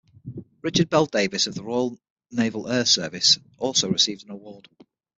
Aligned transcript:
Richard 0.63 0.89
Bell-Davies 0.89 1.45
of 1.45 1.53
the 1.53 1.61
Royal 1.63 1.95
Naval 2.31 2.67
Air 2.67 2.85
Service 2.85 3.37
also 3.59 3.87
received 3.87 4.23
an 4.23 4.31
award. 4.31 4.67